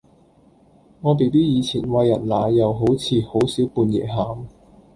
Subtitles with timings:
[1.01, 4.47] 我 bb 以前餵人奶又好似好少半夜喊